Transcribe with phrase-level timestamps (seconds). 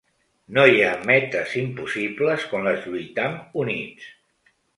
[0.57, 4.11] No hi ha metes impossibles quan les lluitam units.